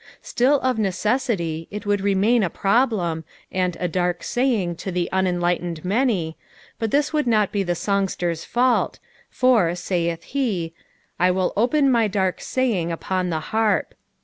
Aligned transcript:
Btill 0.23 0.59
of 0.63 0.79
necessity 0.79 1.67
it 1.69 1.85
would 1.85 2.01
remain 2.01 2.41
a 2.41 2.49
problem, 2.49 3.23
and 3.51 3.77
a 3.79 3.87
dark 3.87 4.23
saying 4.23 4.77
to 4.77 4.91
the 4.91 5.07
unenlightened 5.11 5.85
many, 5.85 6.37
but 6.79 6.89
this 6.89 7.13
would 7.13 7.27
not 7.27 7.51
be 7.51 7.61
the 7.61 7.75
songster's 7.75 8.43
fault, 8.43 8.97
for, 9.29 9.75
saith 9.75 10.23
he, 10.23 10.73
"/ 11.05 11.19
ieill 11.21 11.53
open, 11.55 11.91
my 11.91 12.07
dari 12.07 12.33
tayijig 12.33 12.91
upon 12.91 13.29
the 13.29 13.39
harp.''' 13.53 13.93